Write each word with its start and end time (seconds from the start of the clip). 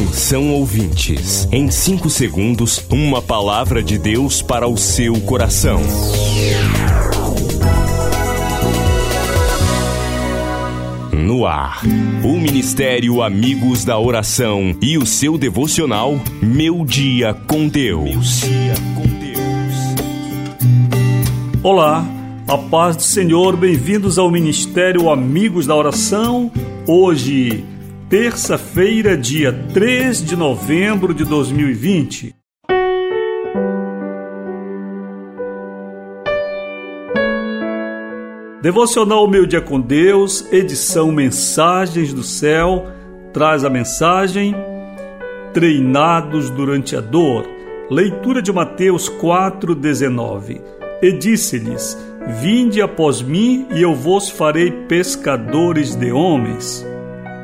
Atenção 0.00 0.50
ouvintes, 0.54 1.46
em 1.52 1.70
5 1.70 2.08
segundos, 2.08 2.82
uma 2.88 3.20
palavra 3.20 3.82
de 3.82 3.98
Deus 3.98 4.40
para 4.40 4.66
o 4.66 4.74
seu 4.74 5.20
coração. 5.20 5.78
No 11.12 11.44
ar, 11.44 11.82
o 12.24 12.38
Ministério 12.38 13.22
Amigos 13.22 13.84
da 13.84 13.98
Oração 13.98 14.74
e 14.80 14.96
o 14.96 15.04
seu 15.04 15.36
devocional 15.36 16.18
Meu 16.40 16.82
Dia 16.86 17.34
com 17.34 17.68
Deus. 17.68 18.40
Olá, 21.62 22.06
a 22.48 22.56
paz 22.56 22.96
do 22.96 23.02
Senhor, 23.02 23.54
bem-vindos 23.54 24.18
ao 24.18 24.30
Ministério 24.30 25.10
Amigos 25.10 25.66
da 25.66 25.76
Oração. 25.76 26.50
Hoje, 26.86 27.64
terça-feira, 28.10 29.16
dia 29.16 29.52
3 29.72 30.24
de 30.24 30.34
novembro 30.34 31.14
de 31.14 31.24
2020. 31.24 32.34
Devocional 38.60 39.28
Meu 39.28 39.46
Dia 39.46 39.60
com 39.60 39.80
Deus, 39.80 40.44
edição 40.52 41.12
Mensagens 41.12 42.12
do 42.12 42.24
Céu, 42.24 42.88
traz 43.32 43.64
a 43.64 43.70
mensagem 43.70 44.56
Treinados 45.54 46.50
durante 46.50 46.96
a 46.96 47.00
dor. 47.00 47.48
Leitura 47.88 48.42
de 48.42 48.52
Mateus 48.52 49.08
4:19. 49.08 50.60
E 51.00 51.12
disse-lhes: 51.12 51.96
Vinde 52.42 52.82
após 52.82 53.22
mim, 53.22 53.68
e 53.72 53.82
eu 53.82 53.94
vos 53.94 54.28
farei 54.28 54.72
pescadores 54.88 55.94
de 55.94 56.10
homens. 56.10 56.89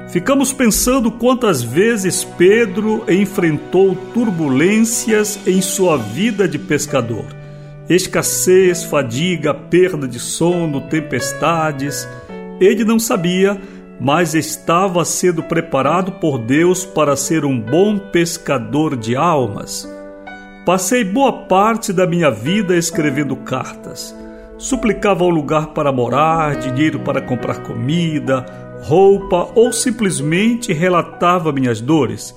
Ficamos 0.09 0.53
pensando 0.53 1.11
quantas 1.11 1.63
vezes 1.63 2.23
Pedro 2.23 3.05
enfrentou 3.09 3.97
turbulências 4.15 5.39
em 5.47 5.61
sua 5.61 5.97
vida 5.97 6.47
de 6.47 6.59
pescador. 6.59 7.25
Escassez, 7.89 8.85
fadiga, 8.85 9.53
perda 9.53 10.07
de 10.07 10.21
sono, 10.21 10.81
tempestades. 10.83 12.09
Ele 12.61 12.85
não 12.85 13.01
sabia, 13.01 13.61
mas 14.01 14.35
estava 14.35 15.05
sendo 15.05 15.43
preparado 15.43 16.13
por 16.13 16.39
Deus 16.39 16.85
para 16.85 17.17
ser 17.17 17.45
um 17.45 17.61
bom 17.61 17.99
pescador 17.99 18.97
de 18.97 19.17
almas. 19.17 19.89
Passei 20.65 21.05
boa 21.05 21.33
parte 21.33 21.93
da 21.93 22.07
minha 22.07 22.31
vida 22.31 22.77
escrevendo 22.77 23.37
cartas. 23.37 24.15
Suplicava 24.57 25.25
um 25.25 25.31
lugar 25.31 25.69
para 25.69 25.93
morar, 25.93 26.57
dinheiro 26.57 27.01
para 27.01 27.21
comprar 27.21 27.63
comida, 27.63 28.47
roupa 28.83 29.51
ou 29.55 29.73
simplesmente 29.73 30.73
relatava 30.73 31.53
minhas 31.53 31.81
dores. 31.81 32.35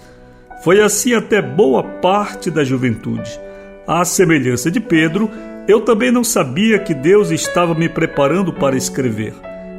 Foi 0.63 0.81
assim 0.81 1.13
até 1.13 1.41
boa 1.41 1.83
parte 1.83 2.51
da 2.51 2.63
juventude. 2.63 3.39
À 3.87 4.03
semelhança 4.03 4.69
de 4.69 4.79
Pedro, 4.79 5.29
eu 5.67 5.81
também 5.81 6.11
não 6.11 6.23
sabia 6.23 6.79
que 6.79 6.93
Deus 6.93 7.31
estava 7.31 7.73
me 7.73 7.87
preparando 7.87 8.51
para 8.51 8.75
escrever. 8.75 9.33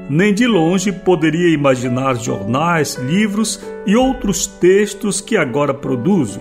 Nem 0.09 0.35
de 0.35 0.47
longe 0.47 0.91
poderia 0.91 1.55
imaginar 1.55 2.17
jornais, 2.17 2.95
livros 2.95 3.61
e 3.87 3.95
outros 3.95 4.47
textos 4.47 5.21
que 5.21 5.37
agora 5.37 5.73
produzo. 5.73 6.41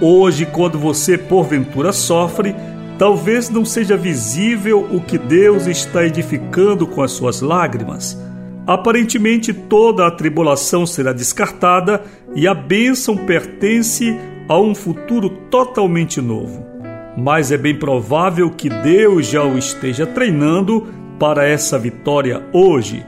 Hoje, 0.00 0.44
quando 0.44 0.78
você 0.78 1.16
porventura 1.16 1.92
sofre, 1.92 2.54
talvez 2.98 3.48
não 3.48 3.64
seja 3.64 3.96
visível 3.96 4.86
o 4.90 5.00
que 5.00 5.16
Deus 5.16 5.66
está 5.66 6.04
edificando 6.04 6.86
com 6.86 7.02
as 7.02 7.12
suas 7.12 7.40
lágrimas. 7.40 8.18
Aparentemente 8.66 9.52
toda 9.52 10.06
a 10.06 10.10
tribulação 10.10 10.86
será 10.86 11.12
descartada 11.12 12.02
e 12.34 12.48
a 12.48 12.54
bênção 12.54 13.16
pertence 13.16 14.16
a 14.48 14.58
um 14.58 14.74
futuro 14.74 15.28
totalmente 15.50 16.20
novo. 16.20 16.66
Mas 17.16 17.52
é 17.52 17.58
bem 17.58 17.78
provável 17.78 18.50
que 18.50 18.68
Deus 18.68 19.26
já 19.26 19.44
o 19.44 19.58
esteja 19.58 20.06
treinando 20.06 20.86
para 21.18 21.46
essa 21.46 21.78
vitória 21.78 22.42
hoje. 22.52 23.04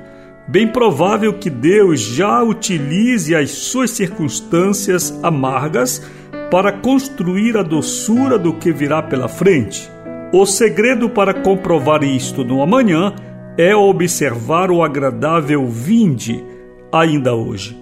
Bem 0.46 0.68
provável 0.68 1.32
que 1.32 1.50
Deus 1.50 2.00
já 2.00 2.42
utilize 2.42 3.34
as 3.34 3.50
suas 3.50 3.90
circunstâncias 3.90 5.18
amargas 5.22 6.02
para 6.50 6.70
construir 6.70 7.56
a 7.56 7.62
doçura 7.62 8.38
do 8.38 8.52
que 8.52 8.70
virá 8.70 9.02
pela 9.02 9.26
frente. 9.26 9.90
O 10.32 10.44
segredo 10.44 11.08
para 11.08 11.34
comprovar 11.34 12.04
isto 12.04 12.44
no 12.44 12.62
amanhã 12.62 13.12
é 13.58 13.74
observar 13.74 14.70
o 14.70 14.82
agradável 14.82 15.66
vinde 15.66 16.44
ainda 16.92 17.34
hoje. 17.34 17.76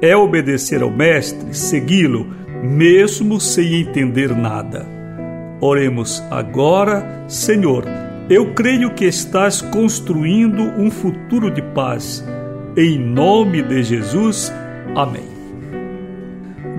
É 0.00 0.16
obedecer 0.16 0.82
ao 0.82 0.90
Mestre, 0.90 1.54
segui-lo, 1.54 2.26
mesmo 2.62 3.40
sem 3.40 3.80
entender 3.80 4.34
nada. 4.34 4.86
Oremos 5.60 6.22
agora, 6.30 7.24
Senhor. 7.26 7.84
Eu 8.30 8.54
creio 8.54 8.94
que 8.94 9.06
estás 9.06 9.60
construindo 9.60 10.62
um 10.62 10.90
futuro 10.90 11.50
de 11.50 11.62
paz. 11.62 12.24
Em 12.76 12.98
nome 12.98 13.62
de 13.62 13.82
Jesus. 13.82 14.52
Amém. 14.94 15.28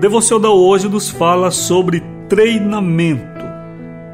Devocional 0.00 0.56
hoje 0.56 0.88
nos 0.88 1.10
fala 1.10 1.50
sobre 1.50 2.02
treinamento. 2.28 3.28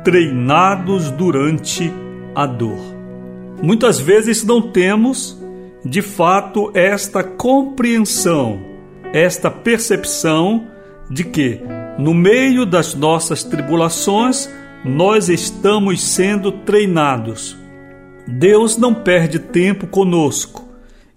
Treinados 0.03 1.10
durante 1.10 1.92
a 2.34 2.47
dor. 2.47 2.95
Muitas 3.62 3.98
vezes 3.98 4.44
não 4.44 4.60
temos, 4.60 5.40
de 5.84 6.02
fato, 6.02 6.70
esta 6.74 7.24
compreensão, 7.24 8.60
esta 9.12 9.50
percepção 9.50 10.66
de 11.10 11.24
que, 11.24 11.60
no 11.98 12.12
meio 12.12 12.66
das 12.66 12.94
nossas 12.94 13.42
tribulações, 13.42 14.48
nós 14.84 15.28
estamos 15.28 16.02
sendo 16.02 16.52
treinados. 16.52 17.56
Deus 18.26 18.76
não 18.76 18.92
perde 18.92 19.38
tempo 19.38 19.86
conosco 19.86 20.68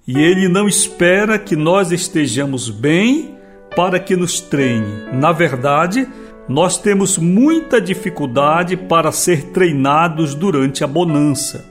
e 0.07 0.17
Ele 0.19 0.47
não 0.47 0.67
espera 0.67 1.37
que 1.37 1.55
nós 1.55 1.91
estejamos 1.91 2.69
bem 2.69 3.35
para 3.75 3.99
que 3.99 4.15
nos 4.15 4.39
treine. 4.39 5.11
Na 5.13 5.31
verdade, 5.31 6.07
nós 6.47 6.77
temos 6.77 7.17
muita 7.17 7.79
dificuldade 7.79 8.75
para 8.75 9.11
ser 9.11 9.51
treinados 9.51 10.33
durante 10.33 10.83
a 10.83 10.87
bonança. 10.87 11.68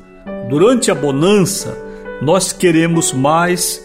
Durante 0.49 0.91
a 0.91 0.95
bonança, 0.95 1.77
nós 2.23 2.55
queremos 2.55 3.13
mais 3.13 3.85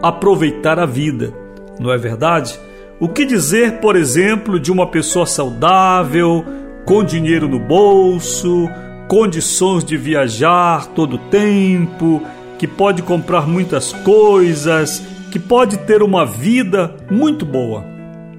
aproveitar 0.00 0.78
a 0.78 0.86
vida, 0.86 1.34
não 1.80 1.92
é 1.92 1.98
verdade? 1.98 2.56
O 3.00 3.08
que 3.08 3.24
dizer, 3.24 3.80
por 3.80 3.96
exemplo, 3.96 4.60
de 4.60 4.70
uma 4.70 4.86
pessoa 4.86 5.26
saudável, 5.26 6.44
com 6.84 7.02
dinheiro 7.02 7.48
no 7.48 7.58
bolso, 7.58 8.68
condições 9.08 9.84
de 9.84 9.96
viajar 9.96 10.86
todo 10.86 11.16
o 11.16 11.30
tempo, 11.30 12.22
que 12.60 12.68
pode 12.68 13.02
comprar 13.02 13.48
muitas 13.48 13.92
coisas, 13.92 15.02
que 15.32 15.38
pode 15.40 15.78
ter 15.78 16.00
uma 16.00 16.24
vida 16.24 16.94
muito 17.10 17.44
boa? 17.44 17.84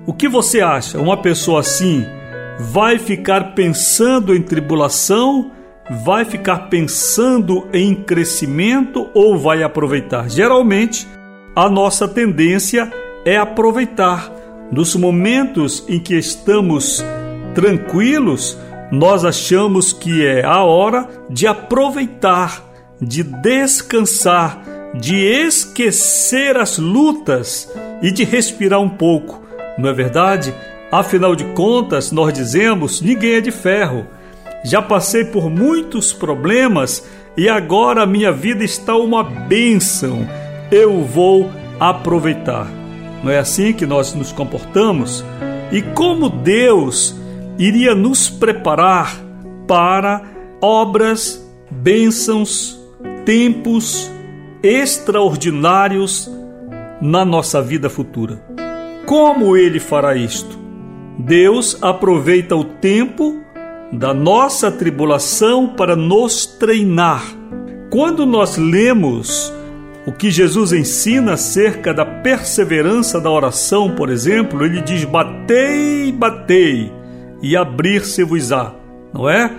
O 0.08 0.14
que 0.14 0.30
você 0.30 0.62
acha? 0.62 0.98
Uma 0.98 1.18
pessoa 1.18 1.60
assim 1.60 2.06
vai 2.58 2.98
ficar 2.98 3.54
pensando 3.54 4.34
em 4.34 4.42
tribulação 4.42 5.52
vai 5.90 6.26
ficar 6.26 6.70
pensando 6.70 7.68
em 7.72 7.94
crescimento 7.96 9.10
ou 9.14 9.38
vai 9.38 9.64
aproveitar? 9.64 10.30
Geralmente, 10.30 11.08
a 11.56 11.70
nossa 11.70 12.08
tendência 12.08 12.92
é 13.26 13.38
aproveitar. 13.38 14.32
Nos 14.72 14.96
momentos 14.96 15.86
em 15.88 16.00
que 16.00 16.16
estamos 16.16 17.04
tranquilos, 17.54 18.58
nós 18.92 19.24
achamos 19.24 19.94
que 19.94 20.26
é 20.26 20.44
a 20.44 20.64
hora 20.64 21.08
de 21.30 21.48
aproveitar, 21.48 22.64
de 23.00 23.24
descansar, 23.24 24.62
de 24.96 25.16
esquecer 25.16 26.58
as 26.58 26.78
lutas 26.78 27.72
e 28.02 28.12
de 28.12 28.24
respirar 28.24 28.80
um 28.80 28.90
pouco. 28.90 29.44
Não 29.78 29.90
é 29.90 29.94
verdade? 29.94 30.54
Afinal 30.92 31.36
de 31.36 31.44
contas, 31.54 32.12
nós 32.12 32.34
dizemos: 32.34 33.02
ninguém 33.02 33.36
é 33.36 33.42
de 33.42 33.52
ferro. 33.52 34.08
Já 34.66 34.82
passei 34.82 35.24
por 35.24 35.48
muitos 35.48 36.12
problemas 36.12 37.08
e 37.38 37.48
agora 37.48 38.02
a 38.02 38.08
minha 38.08 38.32
vida 38.32 38.64
está 38.64 38.96
uma 38.96 39.24
bênção. 39.24 40.28
Eu 40.72 41.04
vou 41.04 41.52
aproveitar. 41.80 42.68
Não 43.24 43.32
é 43.32 43.38
assim 43.38 43.74
que 43.74 43.86
nós 43.86 44.16
nos 44.16 44.32
comportamos? 44.32 45.24
E 45.72 45.84
como 45.84 46.30
Deus 46.30 47.16
iria 47.60 47.94
nos 47.94 48.28
preparar 48.28 49.16
para 49.68 50.24
obras, 50.60 51.48
bênçãos, 51.70 52.76
tempos 53.24 54.12
extraordinários 54.64 56.28
na 57.00 57.24
nossa 57.24 57.62
vida 57.62 57.88
futura. 57.88 58.44
Como 59.06 59.56
ele 59.56 59.80
fará 59.80 60.16
isto? 60.16 60.58
Deus 61.20 61.78
aproveita 61.84 62.56
o 62.56 62.64
tempo 62.64 63.45
da 63.92 64.14
nossa 64.14 64.72
tribulação 64.72 65.68
para 65.70 65.96
nos 65.96 66.46
treinar. 66.46 67.24
Quando 67.90 68.26
nós 68.26 68.58
lemos 68.58 69.54
o 70.06 70.12
que 70.12 70.30
Jesus 70.30 70.72
ensina 70.72 71.34
acerca 71.34 71.94
da 71.94 72.06
perseverança 72.06 73.20
da 73.20 73.30
oração, 73.30 73.96
por 73.96 74.10
exemplo, 74.10 74.64
ele 74.66 74.82
diz: 74.82 75.04
batei, 75.04 76.12
batei, 76.12 76.92
e 77.42 77.56
abrir-se-vos-á, 77.56 78.74
não 79.14 79.30
é? 79.30 79.52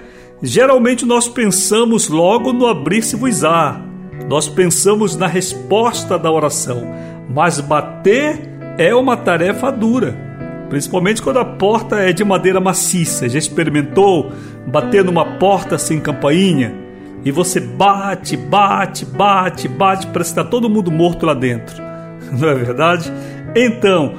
Geralmente 0.42 1.06
nós 1.06 1.28
pensamos 1.28 2.08
logo 2.08 2.52
no 2.52 2.66
abrir-se-vos-á, 2.66 3.80
nós 4.28 4.48
pensamos 4.48 5.16
na 5.16 5.26
resposta 5.26 6.18
da 6.18 6.30
oração, 6.30 6.82
mas 7.28 7.60
bater 7.60 8.38
é 8.76 8.94
uma 8.94 9.16
tarefa 9.16 9.72
dura, 9.72 10.25
principalmente 10.68 11.22
quando 11.22 11.38
a 11.38 11.44
porta 11.44 11.96
é 11.96 12.12
de 12.12 12.24
madeira 12.24 12.60
maciça. 12.60 13.28
Já 13.28 13.38
experimentou 13.38 14.32
bater 14.66 15.04
numa 15.04 15.24
porta 15.38 15.78
sem 15.78 16.00
campainha? 16.00 16.86
e 17.26 17.32
você 17.32 17.58
bate, 17.58 18.36
bate, 18.36 19.04
bate, 19.04 19.66
bate, 19.66 20.06
parece 20.06 20.32
que 20.32 20.40
está 20.40 20.44
todo 20.44 20.70
mundo 20.70 20.92
morto 20.92 21.26
lá 21.26 21.34
dentro. 21.34 21.74
Não 22.30 22.48
é 22.48 22.54
verdade? 22.54 23.12
Então, 23.52 24.14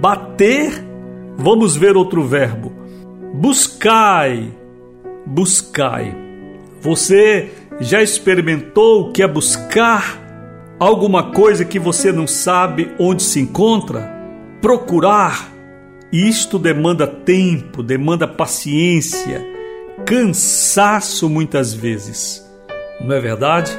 bater, 0.00 0.84
vamos 1.36 1.76
ver 1.76 1.96
outro 1.96 2.24
verbo. 2.24 2.72
Buscai, 3.34 4.52
buscai. 5.24 6.12
Você 6.80 7.52
já 7.78 8.02
experimentou 8.02 9.02
o 9.02 9.12
que 9.12 9.22
é 9.22 9.28
buscar 9.28 10.18
alguma 10.76 11.30
coisa 11.30 11.64
que 11.64 11.78
você 11.78 12.10
não 12.10 12.26
sabe 12.26 12.90
onde 12.98 13.22
se 13.22 13.38
encontra? 13.38 14.12
Procurar. 14.60 15.52
Isto 16.12 16.58
demanda 16.58 17.06
tempo, 17.06 17.82
demanda 17.82 18.26
paciência 18.26 19.46
cansaço 20.04 21.28
muitas 21.28 21.72
vezes. 21.72 22.44
Não 23.00 23.14
é 23.14 23.20
verdade? 23.20 23.70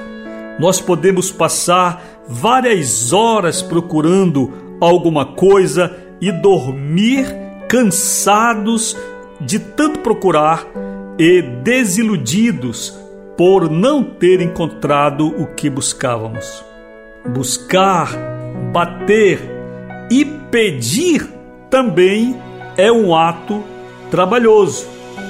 Nós 0.60 0.80
podemos 0.80 1.32
passar 1.32 2.22
várias 2.28 3.12
horas 3.12 3.62
procurando 3.62 4.78
alguma 4.80 5.26
coisa 5.26 5.94
e 6.22 6.32
dormir 6.32 7.26
cansados 7.68 8.96
de 9.42 9.60
tanto 9.60 10.00
procurar 10.00 10.66
e 11.18 11.42
desiludidos 11.42 12.98
por 13.38 13.70
não 13.70 14.04
ter 14.04 14.40
encontrado 14.40 15.28
o 15.28 15.48
que 15.48 15.70
buscávamos. 15.70 16.64
Buscar, 17.28 18.12
bater 18.72 19.40
e 20.10 20.24
pedir 20.24 21.41
também 21.72 22.36
é 22.78 22.92
um 22.92 23.16
ato 23.16 23.64
trabalhoso. 24.12 24.86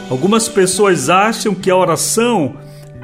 Algumas 0.10 0.50
pessoas 0.50 1.10
acham 1.10 1.56
que 1.56 1.70
a 1.70 1.78
oração 1.78 2.56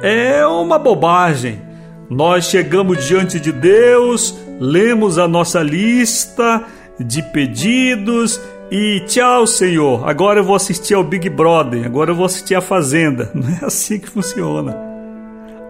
é 0.02 0.44
uma 0.46 0.78
bobagem. 0.78 1.62
Nós 2.10 2.46
chegamos 2.46 3.06
diante 3.06 3.38
de 3.38 3.52
Deus, 3.52 4.38
lemos 4.60 5.18
a 5.18 5.28
nossa 5.28 5.62
lista 5.62 6.64
de 6.98 7.22
pedidos 7.22 8.40
e 8.70 9.00
tchau, 9.06 9.46
Senhor. 9.46 10.06
Agora 10.08 10.40
eu 10.40 10.44
vou 10.44 10.56
assistir 10.56 10.94
ao 10.94 11.04
Big 11.04 11.30
Brother, 11.30 11.86
agora 11.86 12.10
eu 12.10 12.14
vou 12.14 12.26
assistir 12.26 12.54
a 12.54 12.60
Fazenda. 12.60 13.30
Não 13.34 13.48
é 13.48 13.64
assim 13.64 13.98
que 13.98 14.10
funciona. 14.10 14.76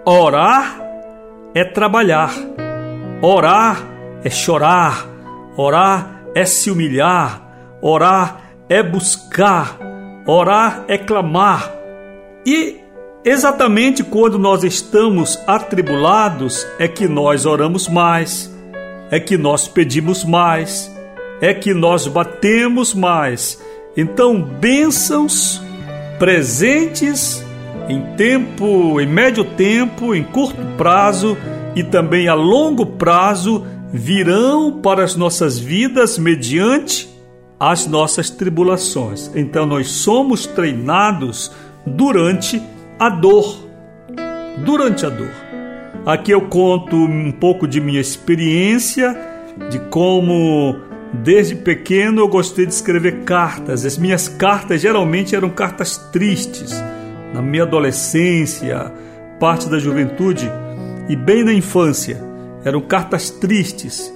Orar 0.05 0.81
é 1.55 1.65
trabalhar. 1.65 2.33
Orar 3.21 3.85
é 4.25 4.31
chorar. 4.31 5.07
Orar 5.57 6.23
é 6.35 6.45
se 6.45 6.71
humilhar. 6.71 7.48
Orar 7.81 8.53
é 8.69 8.83
buscar. 8.83 9.79
Orar 10.27 10.85
é 10.89 10.99
clamar. 10.99 11.73
E 12.45 12.77
exatamente 13.25 14.03
quando 14.03 14.39
nós 14.39 14.65
estamos 14.65 15.39
atribulados 15.47 16.67
é 16.79 16.89
que 16.89 17.07
nós 17.09 17.47
oramos 17.47 17.89
mais, 17.89 18.55
é 19.11 19.19
que 19.19 19.37
nós 19.37 19.69
pedimos 19.69 20.25
mais, 20.25 20.95
é 21.41 21.55
que 21.55 21.73
nós 21.73 22.07
batemos 22.07 22.95
mais. 22.95 23.63
Então, 23.97 24.41
bênçãos 24.41 25.61
presentes 26.19 27.45
em 27.89 28.03
tempo, 28.17 29.01
em 29.01 29.07
médio 29.07 29.45
tempo, 29.45 30.15
em 30.15 30.23
curto 30.23 30.61
prazo 30.77 31.37
e 31.75 31.83
também 31.83 32.29
a 32.29 32.35
longo 32.35 32.85
prazo 32.85 33.67
virão 33.93 34.81
para 34.81 35.05
as 35.05 35.17
nossas 35.17 35.59
vidas 35.59 36.19
mediante 36.19 37.09
as 37.59 37.87
nossas 37.87 38.31
tribulações. 38.31 39.31
Então 39.35 39.67
nós 39.67 39.91
somos 39.91 40.47
treinados 40.47 41.51
durante 41.85 42.63
a 42.99 43.09
dor. 43.09 43.67
Durante 44.65 45.05
a 45.05 45.09
dor. 45.09 45.31
Aqui 46.07 46.31
eu 46.31 46.43
conto 46.43 46.97
um 46.97 47.33
pouco 47.33 47.67
de 47.67 47.81
minha 47.81 48.01
experiência, 48.01 49.17
de 49.71 49.79
como 49.91 50.77
desde 51.13 51.57
pequeno 51.57 52.21
eu 52.21 52.29
gostei 52.29 52.67
de 52.67 52.73
escrever 52.73 53.25
cartas. 53.25 53.85
As 53.85 53.99
minhas 53.99 54.29
cartas 54.29 54.81
geralmente 54.81 55.35
eram 55.35 55.51
cartas 55.51 55.99
tristes. 56.13 56.73
Na 57.35 57.43
minha 57.43 57.65
adolescência, 57.65 58.93
parte 59.39 59.69
da 59.69 59.79
juventude 59.79 60.51
e 61.09 61.17
bem 61.17 61.45
na 61.45 61.53
infância, 61.53 62.23
eram 62.65 62.81
cartas 62.81 63.31
tristes 63.31 64.13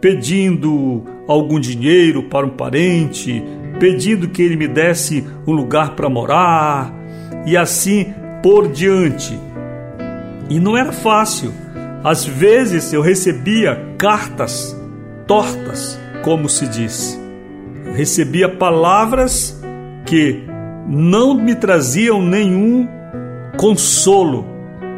pedindo 0.00 1.04
algum 1.26 1.58
dinheiro 1.58 2.24
para 2.24 2.46
um 2.46 2.50
parente, 2.50 3.42
pedindo 3.78 4.28
que 4.28 4.42
ele 4.42 4.56
me 4.56 4.68
desse 4.68 5.24
um 5.46 5.52
lugar 5.52 5.94
para 5.94 6.08
morar 6.08 6.94
e 7.46 7.56
assim 7.56 8.12
por 8.42 8.68
diante. 8.68 9.38
E 10.48 10.58
não 10.58 10.76
era 10.76 10.92
fácil. 10.92 11.52
Às 12.02 12.24
vezes 12.24 12.92
eu 12.92 13.02
recebia 13.02 13.94
cartas 13.98 14.76
tortas, 15.26 16.00
como 16.24 16.48
se 16.48 16.66
diz. 16.66 17.20
Eu 17.84 17.92
recebia 17.92 18.48
palavras 18.48 19.60
que 20.06 20.42
não 20.88 21.34
me 21.34 21.54
traziam 21.54 22.22
nenhum 22.22 22.88
consolo, 23.58 24.46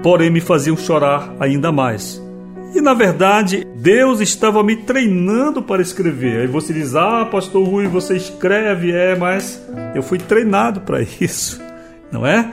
porém 0.02 0.30
me 0.30 0.40
faziam 0.40 0.76
chorar 0.76 1.34
ainda 1.40 1.72
mais. 1.72 2.22
E 2.72 2.80
na 2.80 2.94
verdade, 2.94 3.66
Deus 3.76 4.20
estava 4.20 4.62
me 4.62 4.76
treinando 4.76 5.60
para 5.60 5.82
escrever. 5.82 6.42
Aí 6.42 6.46
você 6.46 6.72
diz: 6.72 6.94
Ah, 6.94 7.24
Pastor 7.24 7.66
Rui, 7.66 7.88
você 7.88 8.16
escreve, 8.16 8.92
é, 8.92 9.16
mas 9.16 9.60
eu 9.94 10.02
fui 10.02 10.18
treinado 10.18 10.80
para 10.80 11.02
isso, 11.20 11.60
não 12.12 12.26
é? 12.26 12.52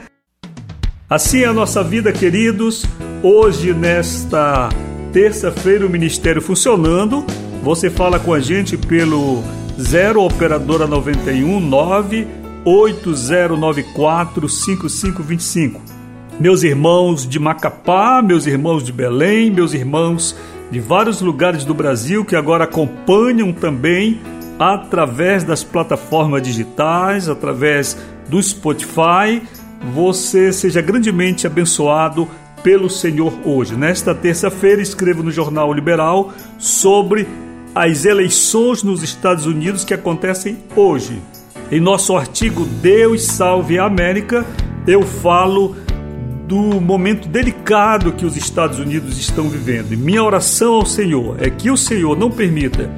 Assim 1.10 1.44
é 1.44 1.46
a 1.46 1.54
nossa 1.54 1.84
vida, 1.84 2.12
queridos. 2.12 2.84
Hoje, 3.24 3.74
nesta 3.74 4.70
terça-feira, 5.14 5.86
o 5.86 5.90
Ministério 5.90 6.42
funcionando. 6.42 7.24
Você 7.64 7.90
fala 7.90 8.20
com 8.20 8.34
a 8.34 8.40
gente 8.40 8.78
pelo 8.78 9.44
0 9.80 10.22
Operadora 10.22 10.88
91 10.88 11.60
9 11.60 12.28
8094 12.66 14.50
5525 14.50 15.97
meus 16.40 16.64
irmãos 16.64 17.28
de 17.28 17.40
Macapá, 17.40 18.22
meus 18.22 18.46
irmãos 18.46 18.84
de 18.84 18.92
Belém, 18.92 19.50
meus 19.50 19.74
irmãos 19.74 20.36
de 20.70 20.80
vários 20.80 21.22
lugares 21.22 21.64
do 21.64 21.74
Brasil 21.74 22.24
que 22.24 22.36
agora 22.36 22.66
acompanham 22.66 23.52
também 23.52 24.20
através 24.60 25.44
das 25.44 25.64
plataformas 25.64 26.42
digitais, 26.44 27.28
através 27.30 27.98
do 28.28 28.42
Spotify. 28.42 29.42
Você 29.94 30.52
seja 30.52 30.82
grandemente 30.82 31.48
abençoado 31.48 32.28
pelo 32.64 32.90
Senhor 32.90 33.34
hoje. 33.46 33.76
Nesta 33.76 34.14
terça-feira, 34.14 34.82
escrevo 34.82 35.24
no 35.24 35.32
Jornal 35.32 35.72
Liberal 35.74 36.34
sobre 36.58 37.28
as 37.74 38.06
eleições 38.06 38.84
nos 38.84 39.04
Estados 39.04 39.46
Unidos 39.46 39.84
que 39.84 39.94
acontecem 39.94 40.58
hoje. 40.76 41.22
Em 41.72 41.80
nosso 41.80 42.16
artigo 42.16 42.66
Deus 42.66 43.24
Salve 43.24 43.78
a 43.78 43.86
América, 43.86 44.46
eu 44.88 45.04
falo 45.04 45.76
do 46.48 46.80
momento 46.80 47.28
delicado 47.28 48.14
que 48.14 48.26
os 48.26 48.38
Estados 48.38 48.80
Unidos 48.80 49.18
estão 49.18 49.50
vivendo. 49.50 49.92
E 49.92 49.98
minha 49.98 50.24
oração 50.24 50.76
ao 50.76 50.86
Senhor 50.86 51.36
é 51.40 51.50
que 51.50 51.70
o 51.70 51.76
Senhor 51.76 52.18
não 52.18 52.32
permita 52.32 52.90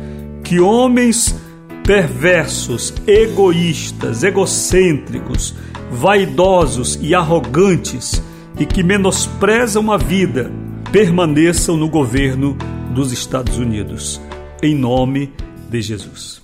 que 0.44 0.60
homens 0.60 1.36
perversos, 1.84 2.94
egoístas, 3.08 4.24
egocêntricos, 4.24 5.56
vaidosos 5.90 7.00
e 7.02 7.16
arrogantes 7.16 8.22
e 8.60 8.66
que 8.66 8.84
menosprezam 8.84 9.92
a 9.92 9.98
vida 9.98 10.52
permaneçam 10.92 11.76
no 11.76 11.90
governo 11.90 12.56
dos 12.94 13.12
Estados 13.12 13.58
Unidos. 13.58 14.22
Em 14.62 14.76
nome 14.76 15.34
de 15.70 15.82
Jesus. 15.82 16.42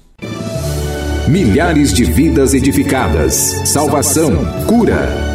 Milhares 1.28 1.94
de 1.94 2.04
vidas 2.04 2.54
edificadas, 2.54 3.34
salvação, 3.66 4.34
cura. 4.68 5.35